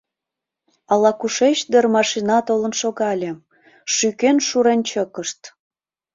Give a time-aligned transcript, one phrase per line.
[0.91, 3.31] Ала-кушеч дыр машина толын шогале,
[3.93, 5.41] шӱкен-шурен чыкышт.